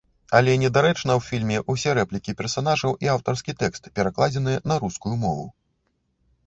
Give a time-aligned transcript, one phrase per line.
[0.37, 5.45] Але недарэчна ў фільме ўсе рэплікі персанажаў і аўтарскі тэкст перакладзеныя на рускую мову.